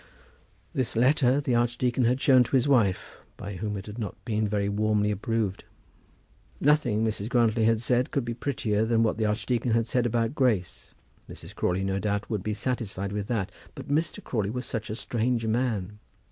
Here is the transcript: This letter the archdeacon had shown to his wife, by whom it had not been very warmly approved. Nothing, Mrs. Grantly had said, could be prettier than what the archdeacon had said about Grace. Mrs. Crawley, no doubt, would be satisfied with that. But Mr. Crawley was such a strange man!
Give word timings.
This 0.73 0.95
letter 0.95 1.39
the 1.39 1.53
archdeacon 1.53 2.05
had 2.05 2.19
shown 2.19 2.43
to 2.45 2.51
his 2.55 2.67
wife, 2.67 3.19
by 3.37 3.57
whom 3.57 3.77
it 3.77 3.85
had 3.85 3.99
not 3.99 4.15
been 4.25 4.47
very 4.47 4.67
warmly 4.67 5.11
approved. 5.11 5.63
Nothing, 6.59 7.05
Mrs. 7.05 7.29
Grantly 7.29 7.65
had 7.65 7.81
said, 7.83 8.09
could 8.09 8.25
be 8.25 8.33
prettier 8.33 8.83
than 8.83 9.03
what 9.03 9.17
the 9.19 9.27
archdeacon 9.27 9.73
had 9.73 9.85
said 9.85 10.07
about 10.07 10.33
Grace. 10.33 10.95
Mrs. 11.29 11.53
Crawley, 11.53 11.83
no 11.83 11.99
doubt, 11.99 12.31
would 12.31 12.41
be 12.41 12.55
satisfied 12.55 13.11
with 13.11 13.27
that. 13.27 13.51
But 13.75 13.89
Mr. 13.89 14.23
Crawley 14.23 14.49
was 14.49 14.65
such 14.65 14.89
a 14.89 14.95
strange 14.95 15.45
man! 15.45 15.99